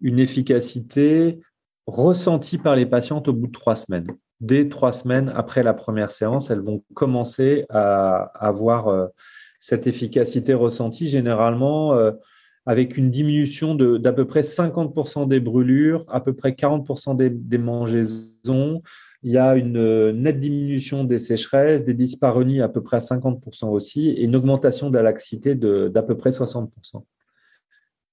une 0.00 0.18
efficacité 0.18 1.40
ressentie 1.86 2.58
par 2.58 2.74
les 2.74 2.86
patientes 2.86 3.28
au 3.28 3.32
bout 3.32 3.46
de 3.46 3.52
trois 3.52 3.76
semaines 3.76 4.06
dès 4.40 4.68
trois 4.68 4.92
semaines 4.92 5.32
après 5.34 5.62
la 5.62 5.74
première 5.74 6.10
séance, 6.10 6.50
elles 6.50 6.60
vont 6.60 6.82
commencer 6.94 7.64
à 7.70 8.30
avoir 8.34 8.88
euh, 8.88 9.06
cette 9.58 9.86
efficacité 9.86 10.54
ressentie, 10.54 11.08
généralement 11.08 11.94
euh, 11.94 12.12
avec 12.66 12.96
une 12.96 13.10
diminution 13.10 13.74
d'à 13.74 14.12
peu 14.12 14.24
près 14.26 14.40
50% 14.40 15.28
des 15.28 15.40
brûlures, 15.40 16.04
à 16.08 16.20
peu 16.20 16.34
près 16.34 16.50
40% 16.50 17.16
des, 17.16 17.30
des, 17.30 17.58
mangeaisons. 17.58 18.82
Il 19.26 19.32
y 19.32 19.38
a 19.38 19.56
une 19.56 19.76
euh, 19.76 20.12
nette 20.12 20.38
diminution 20.38 21.02
des 21.02 21.18
sécheresses, 21.18 21.82
des 21.82 21.94
dyspareunies 21.94 22.60
à 22.60 22.68
peu 22.68 22.80
près 22.80 22.98
à 22.98 23.00
50% 23.00 23.66
aussi, 23.66 24.10
et 24.10 24.22
une 24.22 24.36
augmentation 24.36 24.88
de 24.88 24.96
la 24.96 25.02
laxité 25.02 25.56
d'à 25.56 26.02
peu 26.02 26.16
près 26.16 26.30
60% 26.30 26.70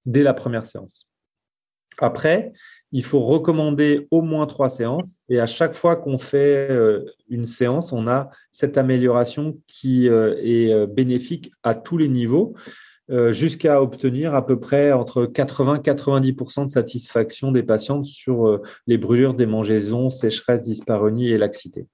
dès 0.08 0.24
la 0.24 0.34
première 0.34 0.66
séance. 0.66 1.08
Après, 2.00 2.52
il 2.92 3.06
faut 3.06 3.20
recommander 3.20 4.08
au 4.10 4.24
moins 4.24 4.48
trois 4.48 4.72
séances. 4.72 5.16
Et 5.30 5.40
à 5.40 5.46
chaque 5.46 5.76
fois 5.76 5.96
qu'on 5.98 6.18
fait 6.18 6.72
euh, 6.72 7.06
une 7.30 7.46
séance, 7.46 7.94
on 7.94 8.08
a 8.08 8.32
cette 8.52 8.80
amélioration 8.80 9.60
qui 9.68 10.10
euh, 10.10 10.36
est 10.42 10.88
bénéfique 10.88 11.52
à 11.62 11.76
tous 11.76 12.00
les 12.00 12.10
niveaux, 12.10 12.56
jusqu'à 13.10 13.82
obtenir 13.82 14.34
à 14.34 14.46
peu 14.46 14.60
près 14.60 14.92
entre 14.92 15.26
80-90% 15.26 16.66
de 16.66 16.72
satisfaction 16.72 17.52
des 17.52 17.64
patientes 17.64 18.06
sur 18.06 18.62
les 18.88 18.98
brûlures, 18.98 19.34
démangeaisons, 19.34 20.10
sécheresse, 20.10 20.62
dyspareunie 20.62 21.30
et 21.30 21.38
laxité. 21.38 21.88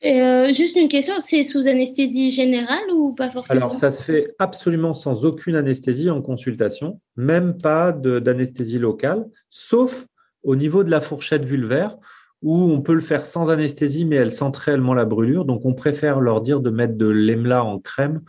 Et 0.00 0.54
juste 0.54 0.76
une 0.76 0.88
question, 0.88 1.14
c'est 1.18 1.42
sous 1.42 1.66
anesthésie 1.66 2.30
générale 2.30 2.90
ou 2.94 3.12
pas 3.12 3.30
forcément? 3.30 3.66
Alors, 3.66 3.78
ça 3.78 3.90
se 3.90 4.02
fait 4.02 4.34
absolument 4.38 4.94
sans 4.94 5.24
aucune 5.24 5.56
anesthésie 5.56 6.08
en 6.08 6.22
consultation, 6.22 7.00
même 7.16 7.58
pas 7.58 7.92
d'anesthésie 7.92 8.78
locale, 8.78 9.26
sauf 9.50 10.06
au 10.44 10.54
niveau 10.54 10.84
de 10.84 10.90
la 10.90 11.00
fourchette 11.00 11.44
vulvaire, 11.44 11.96
où 12.42 12.54
on 12.54 12.80
peut 12.80 12.94
le 12.94 13.00
faire 13.00 13.26
sans 13.26 13.50
anesthésie, 13.50 14.04
mais 14.04 14.16
elle 14.16 14.30
sent 14.30 14.52
réellement 14.54 14.94
la 14.94 15.04
brûlure. 15.04 15.44
Donc, 15.44 15.64
on 15.64 15.74
préfère 15.74 16.20
leur 16.20 16.40
dire 16.40 16.60
de 16.60 16.70
mettre 16.70 16.96
de 16.96 17.08
l'EMLA 17.08 17.64
en 17.64 17.80
crème 17.80 18.20
euh, 18.20 18.22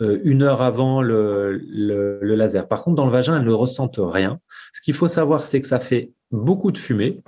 une 0.00 0.42
heure 0.42 0.62
avant 0.62 1.00
le, 1.02 1.60
laser. 2.22 2.68
Par 2.68 2.82
contre, 2.82 2.96
dans 2.96 3.06
le 3.06 3.12
vagin, 3.12 3.38
elles 3.38 3.46
ne 3.46 3.52
ressentent 3.52 3.98
rien. 3.98 4.40
Ce 4.72 4.80
qu'il 4.80 4.94
faut 4.94 5.08
savoir, 5.08 5.46
c'est 5.46 5.60
que 5.60 5.66
ça 5.66 5.80
fait 5.80 6.12
beaucoup 6.30 6.72
de 6.72 6.78
fumée 6.78 7.22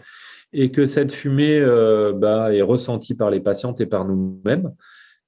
et 0.53 0.71
que 0.71 0.87
cette 0.87 1.13
fumée 1.13 1.59
euh, 1.59 2.13
bah, 2.15 2.55
est 2.55 2.63
ressentie 2.63 3.15
par 3.15 3.31
les 3.31 3.41
patientes 3.41 3.81
et 3.81 3.87
par 3.87 4.05
nous-mêmes. 4.05 4.73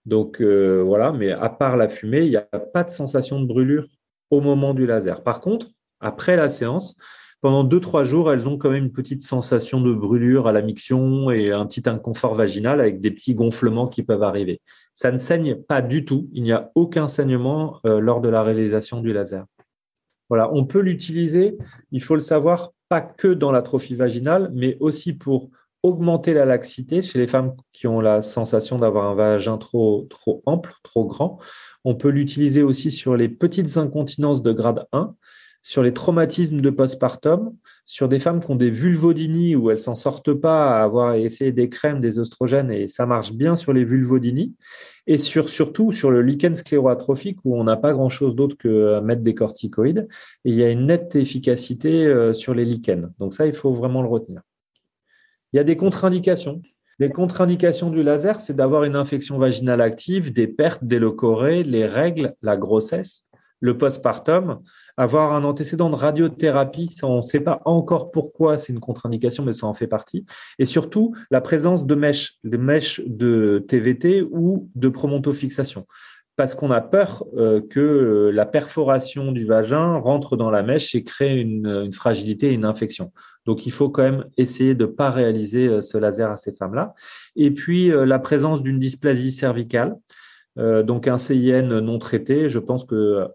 Donc, 0.07 0.41
euh, 0.41 0.83
voilà, 0.85 1.13
mais 1.13 1.31
à 1.31 1.49
part 1.49 1.77
la 1.77 1.89
fumée, 1.89 2.25
il 2.25 2.31
n'y 2.31 2.37
a 2.37 2.43
pas 2.43 2.85
de 2.85 2.91
sensation 2.91 3.41
de 3.41 3.47
brûlure 3.47 3.87
au 4.31 4.41
moment 4.41 4.73
du 4.75 4.87
laser. 4.87 5.23
Par 5.23 5.41
contre, 5.41 5.67
après 6.01 6.37
la 6.37 6.49
séance, 6.49 6.97
pendant 7.41 7.65
deux, 7.65 7.81
trois 7.81 8.05
jours, 8.05 8.31
elles 8.31 8.49
ont 8.49 8.59
quand 8.59 8.71
même 8.71 8.85
une 8.85 8.93
petite 8.93 9.23
sensation 9.23 9.81
de 9.81 9.95
brûlure 9.95 10.47
à 10.47 10.53
la 10.53 10.61
miction 10.61 11.31
et 11.31 11.53
un 11.53 11.65
petit 11.67 11.89
inconfort 11.89 12.35
vaginal 12.35 12.81
avec 12.81 13.01
des 13.01 13.11
petits 13.11 13.35
gonflements 13.35 13.87
qui 13.87 14.03
peuvent 14.03 14.23
arriver. 14.23 14.61
Ça 14.93 15.11
ne 15.11 15.17
saigne 15.17 15.55
pas 15.57 15.81
du 15.81 16.05
tout. 16.05 16.29
Il 16.33 16.43
n'y 16.43 16.53
a 16.53 16.71
aucun 16.75 17.09
saignement 17.09 17.81
euh, 17.87 18.01
lors 18.01 18.21
de 18.21 18.29
la 18.29 18.43
réalisation 18.43 19.01
du 19.01 19.13
laser. 19.13 19.47
Voilà, 20.29 20.53
on 20.53 20.65
peut 20.65 20.81
l'utiliser, 20.81 21.57
il 21.91 22.03
faut 22.03 22.15
le 22.15 22.21
savoir, 22.21 22.73
pas 22.89 23.01
que 23.01 23.29
dans 23.29 23.53
l'atrophie 23.53 23.97
vaginale, 23.97 24.51
mais 24.55 24.77
aussi 24.81 25.13
pour 25.13 25.51
augmenter 25.83 26.35
la 26.35 26.45
laxité 26.45 27.03
chez 27.03 27.19
les 27.19 27.27
femmes 27.27 27.55
qui 27.73 27.87
ont 27.87 28.01
la 28.01 28.23
sensation 28.23 28.79
d'avoir 28.79 29.07
un 29.11 29.15
vagin 29.15 29.57
trop, 29.57 30.07
trop 30.11 30.43
ample, 30.45 30.75
trop 30.83 31.07
grand. 31.07 31.39
On 31.85 31.95
peut 31.95 32.11
l'utiliser 32.11 32.63
aussi 32.63 32.91
sur 32.91 33.17
les 33.17 33.29
petites 33.29 33.77
incontinences 33.77 34.43
de 34.43 34.53
grade 34.53 34.87
1 34.93 35.15
sur 35.63 35.83
les 35.83 35.93
traumatismes 35.93 36.61
de 36.61 36.71
postpartum, 36.71 37.55
sur 37.85 38.09
des 38.09 38.19
femmes 38.19 38.41
qui 38.41 38.51
ont 38.51 38.57
des 38.57 38.71
vulvodynies 38.71 39.57
où 39.57 39.71
elles 39.71 39.79
s'en 39.79 39.95
sortent 39.95 40.33
pas 40.33 40.79
à 40.79 40.83
avoir 40.83 41.15
essayé 41.15 41.53
des 41.53 41.69
crèmes, 41.69 42.01
des 42.01 42.19
oestrogènes 42.19 42.71
et 42.71 42.89
ça 42.89 43.05
marche 43.05 43.33
bien 43.33 43.57
sur 43.57 43.73
les 43.73 43.85
vulvodynies, 43.85 44.55
et 45.07 45.17
sur, 45.17 45.49
surtout 45.49 45.93
sur 45.93 46.11
le 46.11 46.23
lichen 46.23 46.55
scléroatrophique 46.55 47.39
où 47.45 47.59
on 47.59 47.65
n'a 47.65 47.77
pas 47.77 47.93
grand 47.93 48.09
chose 48.09 48.35
d'autre 48.35 48.57
que 48.57 49.01
mettre 49.01 49.23
des 49.23 49.35
corticoïdes 49.35 50.09
et 50.45 50.51
il 50.51 50.55
y 50.55 50.63
a 50.63 50.71
une 50.71 50.87
nette 50.87 51.17
efficacité 51.17 52.07
euh, 52.07 52.33
sur 52.33 52.55
les 52.55 52.65
lichens. 52.65 53.11
Donc 53.19 53.35
ça, 53.35 53.47
il 53.47 53.55
faut 53.55 53.73
vraiment 53.73 54.03
le 54.03 54.09
retenir. 54.09 54.41
Il 55.53 55.57
y 55.57 55.61
a 55.61 55.65
des 55.65 55.77
contre-indications. 55.77 56.63
Les 57.01 57.11
contre-indications 57.11 57.91
du 57.91 58.03
laser, 58.03 58.41
c'est 58.41 58.55
d'avoir 58.55 58.85
une 58.85 58.95
infection 58.95 59.39
vaginale 59.39 59.81
active, 59.81 60.33
des 60.33 60.47
pertes, 60.47 60.85
des 60.85 60.99
locorées, 60.99 61.65
les 61.65 61.87
règles, 61.87 62.35
la 62.43 62.57
grossesse, 62.57 63.27
le 63.61 63.77
postpartum 63.79 64.61
avoir 65.01 65.33
un 65.33 65.45
antécédent 65.45 65.89
de 65.89 65.95
radiothérapie, 65.95 66.95
on 67.03 67.19
ne 67.19 67.23
sait 67.23 67.41
pas 67.41 67.63
encore 67.65 68.11
pourquoi 68.11 68.59
c'est 68.59 68.71
une 68.71 68.81
contre-indication, 68.81 69.43
mais 69.43 69.55
ça 69.55 69.67
en 69.67 69.73
fait 69.73 69.87
partie. 69.87 70.27
Et 70.59 70.67
surtout, 70.67 71.15
la 71.31 71.41
présence 71.41 71.87
de 71.87 71.95
mèches, 71.95 72.35
de 72.45 72.59
mèches 72.59 73.01
de 73.07 73.65
TVT 73.67 74.21
ou 74.23 74.69
de 74.75 74.89
promontofixation. 74.91 75.87
Parce 76.37 76.55
qu'on 76.55 76.71
a 76.71 76.83
peur 76.83 77.25
euh, 77.39 77.63
que 77.63 77.81
euh, 77.81 78.31
la 78.31 78.45
perforation 78.45 79.33
du 79.33 79.47
vagin 79.47 79.97
rentre 79.97 80.37
dans 80.37 80.51
la 80.51 80.63
mèche 80.63 80.95
et 80.95 81.03
crée 81.03 81.39
une, 81.39 81.91
fragilité 81.95 82.51
et 82.51 82.53
une 82.53 82.67
infection. 82.67 83.11
Donc, 83.47 83.67
il 83.67 83.73
faut 83.73 83.89
quand 83.89 84.03
même 84.03 84.27
essayer 84.37 84.75
de 84.75 84.85
ne 84.85 84.91
pas 84.91 85.09
réaliser 85.09 85.67
euh, 85.67 85.81
ce 85.81 85.97
laser 85.97 86.31
à 86.31 86.37
ces 86.37 86.53
femmes-là. 86.53 86.95
Et 87.37 87.51
puis, 87.51 87.89
la 87.89 88.19
présence 88.19 88.63
d'une 88.63 88.79
dysplasie 88.79 89.33
cervicale, 89.33 89.97
donc 90.57 91.09
un 91.09 91.17
CIN 91.17 91.81
non 91.81 91.99
traité, 91.99 92.51
je 92.51 92.59
pense 92.59 92.85
que 92.85 93.29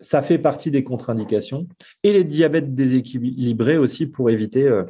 ça 0.00 0.22
fait 0.22 0.38
partie 0.38 0.70
des 0.70 0.84
contre-indications. 0.84 1.66
Et 2.02 2.12
les 2.12 2.24
diabètes 2.24 2.74
déséquilibrés 2.74 3.78
aussi 3.78 4.06
pour 4.06 4.30
éviter 4.30 4.64
euh, 4.64 4.84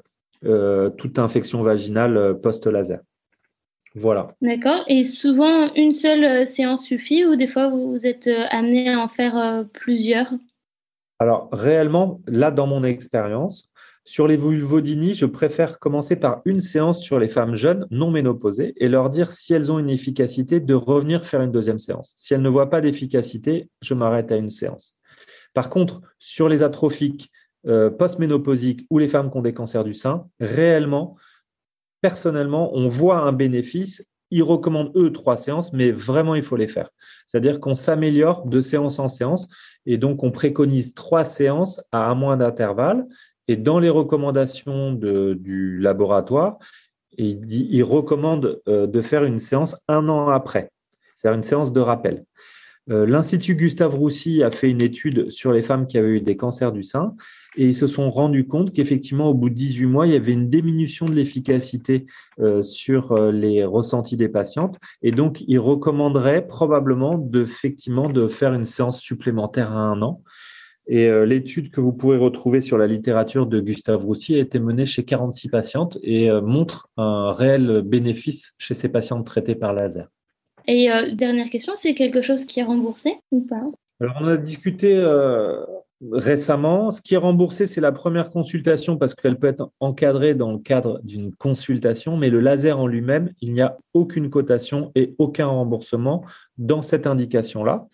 euh, 0.44 0.90
toute 0.90 1.18
infection 1.18 1.62
vaginale 1.62 2.16
euh, 2.16 2.34
post-laser. 2.34 3.00
Voilà. 3.94 4.34
D'accord. 4.40 4.84
Et 4.86 5.02
souvent, 5.02 5.72
une 5.74 5.92
seule 5.92 6.46
séance 6.46 6.84
suffit 6.84 7.24
ou 7.24 7.34
des 7.34 7.48
fois, 7.48 7.68
vous 7.68 8.06
êtes 8.06 8.30
amené 8.50 8.92
à 8.92 9.00
en 9.00 9.08
faire 9.08 9.64
plusieurs? 9.72 10.32
Alors, 11.18 11.48
réellement, 11.52 12.20
là, 12.28 12.52
dans 12.52 12.68
mon 12.68 12.84
expérience, 12.84 13.69
sur 14.10 14.26
les 14.26 14.36
vulvodynies, 14.36 15.14
je 15.14 15.24
préfère 15.24 15.78
commencer 15.78 16.16
par 16.16 16.42
une 16.44 16.60
séance 16.60 17.00
sur 17.00 17.20
les 17.20 17.28
femmes 17.28 17.54
jeunes 17.54 17.86
non 17.92 18.10
ménopausées 18.10 18.74
et 18.78 18.88
leur 18.88 19.08
dire 19.08 19.32
si 19.32 19.54
elles 19.54 19.70
ont 19.70 19.78
une 19.78 19.88
efficacité 19.88 20.58
de 20.58 20.74
revenir 20.74 21.24
faire 21.24 21.42
une 21.42 21.52
deuxième 21.52 21.78
séance. 21.78 22.12
Si 22.16 22.34
elles 22.34 22.42
ne 22.42 22.48
voient 22.48 22.70
pas 22.70 22.80
d'efficacité, 22.80 23.70
je 23.80 23.94
m'arrête 23.94 24.32
à 24.32 24.36
une 24.36 24.50
séance. 24.50 24.96
Par 25.54 25.70
contre, 25.70 26.00
sur 26.18 26.48
les 26.48 26.64
atrophiques 26.64 27.30
euh, 27.68 27.88
post-ménopausiques 27.88 28.84
ou 28.90 28.98
les 28.98 29.06
femmes 29.06 29.30
qui 29.30 29.36
ont 29.36 29.42
des 29.42 29.54
cancers 29.54 29.84
du 29.84 29.94
sein, 29.94 30.26
réellement, 30.40 31.14
personnellement, 32.00 32.74
on 32.74 32.88
voit 32.88 33.18
un 33.18 33.30
bénéfice. 33.30 34.04
Ils 34.32 34.42
recommandent, 34.42 34.90
eux, 34.96 35.12
trois 35.12 35.36
séances, 35.36 35.72
mais 35.72 35.92
vraiment, 35.92 36.34
il 36.34 36.42
faut 36.42 36.56
les 36.56 36.66
faire. 36.66 36.90
C'est-à-dire 37.28 37.60
qu'on 37.60 37.76
s'améliore 37.76 38.46
de 38.46 38.60
séance 38.60 38.98
en 38.98 39.06
séance 39.06 39.46
et 39.86 39.98
donc 39.98 40.24
on 40.24 40.32
préconise 40.32 40.94
trois 40.94 41.24
séances 41.24 41.80
à 41.92 42.10
un 42.10 42.16
mois 42.16 42.36
d'intervalle. 42.36 43.06
Et 43.50 43.56
dans 43.56 43.80
les 43.80 43.90
recommandations 43.90 44.92
du 44.92 45.80
laboratoire, 45.80 46.60
ils 47.18 47.82
recommandent 47.82 48.60
euh, 48.68 48.86
de 48.86 49.00
faire 49.00 49.24
une 49.24 49.40
séance 49.40 49.74
un 49.88 50.08
an 50.08 50.28
après, 50.28 50.70
c'est-à-dire 51.16 51.36
une 51.36 51.42
séance 51.42 51.72
de 51.72 51.80
rappel. 51.80 52.24
Euh, 52.90 53.06
L'Institut 53.06 53.56
Gustave 53.56 53.96
Roussy 53.96 54.44
a 54.44 54.52
fait 54.52 54.70
une 54.70 54.80
étude 54.80 55.32
sur 55.32 55.50
les 55.50 55.62
femmes 55.62 55.88
qui 55.88 55.98
avaient 55.98 56.10
eu 56.10 56.20
des 56.20 56.36
cancers 56.36 56.70
du 56.70 56.84
sein 56.84 57.16
et 57.56 57.66
ils 57.66 57.74
se 57.74 57.88
sont 57.88 58.08
rendus 58.08 58.46
compte 58.46 58.72
qu'effectivement, 58.72 59.30
au 59.30 59.34
bout 59.34 59.50
de 59.50 59.56
18 59.56 59.86
mois, 59.86 60.06
il 60.06 60.12
y 60.12 60.16
avait 60.16 60.32
une 60.32 60.48
diminution 60.48 61.06
de 61.06 61.14
l'efficacité 61.16 62.06
euh, 62.38 62.62
sur 62.62 63.32
les 63.32 63.64
ressentis 63.64 64.16
des 64.16 64.28
patientes. 64.28 64.78
Et 65.02 65.10
donc, 65.10 65.42
ils 65.48 65.58
recommanderaient 65.58 66.46
probablement 66.46 67.18
de 67.18 67.44
faire 68.28 68.54
une 68.54 68.64
séance 68.64 69.00
supplémentaire 69.00 69.72
à 69.72 69.80
un 69.80 70.00
an. 70.02 70.22
Et 70.90 71.06
euh, 71.06 71.24
l'étude 71.24 71.70
que 71.70 71.80
vous 71.80 71.92
pourrez 71.92 72.18
retrouver 72.18 72.60
sur 72.60 72.76
la 72.76 72.86
littérature 72.86 73.46
de 73.46 73.60
Gustave 73.60 74.04
Roussy 74.04 74.34
a 74.34 74.38
été 74.38 74.58
menée 74.58 74.84
chez 74.84 75.04
46 75.04 75.48
patientes 75.48 75.98
et 76.02 76.30
montre 76.42 76.88
un 76.96 77.32
réel 77.32 77.82
bénéfice 77.82 78.52
chez 78.58 78.74
ces 78.74 78.90
patientes 78.90 79.24
traitées 79.24 79.54
par 79.54 79.72
laser. 79.72 80.08
Et 80.66 80.90
dernière 81.14 81.48
question, 81.48 81.72
c'est 81.74 81.94
quelque 81.94 82.20
chose 82.20 82.44
qui 82.44 82.60
est 82.60 82.64
remboursé 82.64 83.14
ou 83.30 83.40
pas? 83.40 83.62
Alors, 84.00 84.18
on 84.20 84.26
a 84.26 84.36
discuté 84.36 85.00
récemment. 86.12 86.90
Ce 86.90 87.00
qui 87.02 87.14
est 87.14 87.18
remboursé, 87.18 87.66
c'est 87.66 87.80
la 87.80 87.92
première 87.92 88.30
consultation 88.30 88.96
parce 88.96 89.14
qu'elle 89.14 89.38
peut 89.38 89.48
être 89.48 89.70
encadrée 89.80 90.34
dans 90.34 90.52
le 90.52 90.58
cadre 90.58 91.00
d'une 91.02 91.34
consultation, 91.34 92.16
mais 92.16 92.30
le 92.30 92.40
laser 92.40 92.78
en 92.78 92.86
lui-même, 92.86 93.32
il 93.40 93.52
n'y 93.52 93.60
a 93.60 93.76
aucune 93.94 94.30
cotation 94.30 94.92
et 94.94 95.14
aucun 95.18 95.46
remboursement 95.46 96.24
dans 96.58 96.82
cette 96.82 97.06
indication-là. 97.06 97.86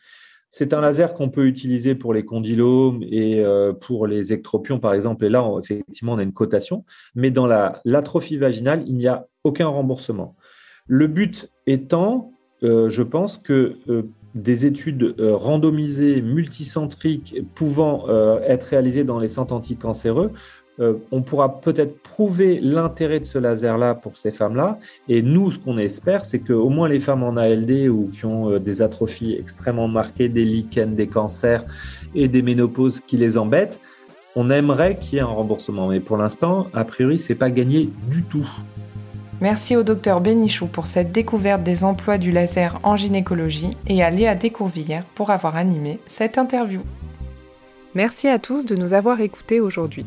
C'est 0.50 0.72
un 0.72 0.80
laser 0.80 1.14
qu'on 1.14 1.28
peut 1.28 1.46
utiliser 1.46 1.94
pour 1.94 2.14
les 2.14 2.24
condylomes 2.24 3.02
et 3.02 3.40
euh, 3.40 3.72
pour 3.72 4.06
les 4.06 4.32
ectropions, 4.32 4.78
par 4.78 4.94
exemple. 4.94 5.24
Et 5.24 5.28
là, 5.28 5.44
effectivement, 5.60 6.12
on 6.12 6.18
a 6.18 6.22
une 6.22 6.32
cotation. 6.32 6.84
Mais 7.14 7.30
dans 7.30 7.46
l'atrophie 7.84 8.36
vaginale, 8.36 8.84
il 8.86 8.96
n'y 8.96 9.08
a 9.08 9.26
aucun 9.44 9.66
remboursement. 9.66 10.36
Le 10.86 11.08
but 11.08 11.50
étant, 11.66 12.32
euh, 12.62 12.88
je 12.88 13.02
pense 13.02 13.38
que 13.38 13.76
euh, 13.88 14.02
des 14.34 14.66
études 14.66 15.14
randomisées, 15.18 16.20
multicentriques, 16.20 17.42
pouvant 17.54 18.06
être 18.42 18.64
réalisées 18.64 19.02
dans 19.02 19.18
les 19.18 19.28
centres 19.28 19.54
anticancéreux, 19.54 20.30
euh, 20.80 20.94
on 21.10 21.22
pourra 21.22 21.60
peut-être 21.60 21.98
prouver 22.02 22.60
l'intérêt 22.60 23.20
de 23.20 23.24
ce 23.24 23.38
laser-là 23.38 23.94
pour 23.94 24.16
ces 24.16 24.30
femmes-là. 24.30 24.78
Et 25.08 25.22
nous, 25.22 25.50
ce 25.50 25.58
qu'on 25.58 25.78
espère, 25.78 26.24
c'est 26.24 26.38
qu'au 26.38 26.68
moins 26.68 26.88
les 26.88 27.00
femmes 27.00 27.22
en 27.22 27.36
ALD 27.36 27.88
ou 27.88 28.10
qui 28.12 28.24
ont 28.26 28.58
des 28.58 28.82
atrophies 28.82 29.36
extrêmement 29.38 29.88
marquées, 29.88 30.28
des 30.28 30.44
lichens, 30.44 30.94
des 30.94 31.06
cancers 31.06 31.64
et 32.14 32.28
des 32.28 32.42
ménopauses 32.42 33.00
qui 33.00 33.16
les 33.16 33.38
embêtent, 33.38 33.80
on 34.36 34.50
aimerait 34.50 34.96
qu'il 34.96 35.14
y 35.14 35.16
ait 35.16 35.22
un 35.22 35.26
remboursement. 35.26 35.88
Mais 35.88 36.00
pour 36.00 36.18
l'instant, 36.18 36.66
a 36.74 36.84
priori, 36.84 37.18
c'est 37.18 37.34
pas 37.34 37.50
gagné 37.50 37.88
du 38.10 38.22
tout. 38.22 38.46
Merci 39.40 39.76
au 39.76 39.82
docteur 39.82 40.22
Bénichou 40.22 40.66
pour 40.66 40.86
cette 40.86 41.12
découverte 41.12 41.62
des 41.62 41.84
emplois 41.84 42.16
du 42.16 42.30
laser 42.30 42.80
en 42.82 42.96
gynécologie 42.96 43.76
et 43.86 44.02
à 44.02 44.08
Léa 44.08 44.34
Descourvillières 44.34 45.04
pour 45.14 45.30
avoir 45.30 45.56
animé 45.56 45.98
cette 46.06 46.38
interview. 46.38 46.80
Merci 47.94 48.28
à 48.28 48.38
tous 48.38 48.64
de 48.64 48.76
nous 48.76 48.94
avoir 48.94 49.20
écoutés 49.20 49.60
aujourd'hui. 49.60 50.06